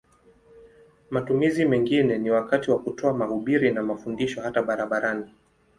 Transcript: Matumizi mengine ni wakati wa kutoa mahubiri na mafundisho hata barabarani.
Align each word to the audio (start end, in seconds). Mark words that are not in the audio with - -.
Matumizi 1.09 1.65
mengine 1.65 2.17
ni 2.17 2.31
wakati 2.31 2.71
wa 2.71 2.79
kutoa 2.79 3.13
mahubiri 3.13 3.71
na 3.71 3.83
mafundisho 3.83 4.41
hata 4.41 4.61
barabarani. 4.63 5.31